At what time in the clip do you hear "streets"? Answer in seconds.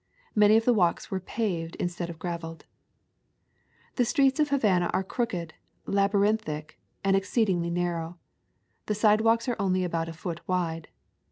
4.03-4.39